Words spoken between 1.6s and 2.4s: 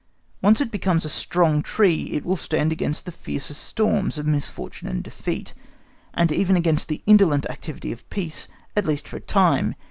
tree, it will